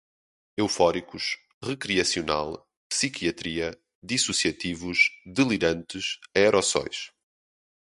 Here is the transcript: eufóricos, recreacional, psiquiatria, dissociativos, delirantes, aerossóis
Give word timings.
eufóricos, 0.57 1.37
recreacional, 1.61 2.67
psiquiatria, 2.91 3.79
dissociativos, 4.01 5.11
delirantes, 5.23 6.17
aerossóis 6.35 7.11